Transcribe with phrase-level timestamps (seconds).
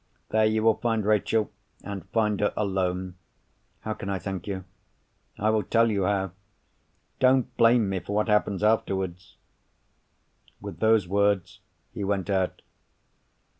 [0.29, 3.17] There, you will find Rachel—and find her, alone."
[3.81, 4.63] "How can I thank you!"
[5.37, 6.31] "I will tell you how.
[7.19, 9.37] Don't blame me for what happens afterwards."
[10.59, 11.59] With those words,
[11.93, 12.63] he went out.